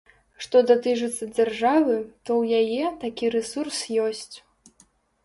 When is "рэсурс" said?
3.37-3.77